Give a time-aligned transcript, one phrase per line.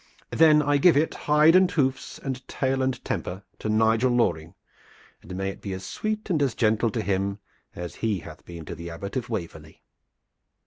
[0.31, 4.55] "Then I give it hide and hoofs, tail and temper to Nigel Loring,
[5.21, 7.37] and may it be as sweet and as gentle to him
[7.75, 9.83] as he hath been to the Abbot of Waverley!"